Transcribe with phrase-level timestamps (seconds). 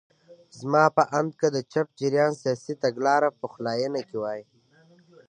[0.59, 4.41] زما په اند که د چپ جریان سیاسي تګلاره پخلاینه کې وای.